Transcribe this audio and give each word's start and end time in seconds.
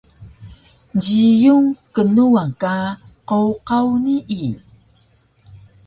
Jiyun 1.01 1.65
knuwan 1.93 2.49
ka 2.61 2.73
qowqaw 3.27 3.87
nii? 4.05 4.51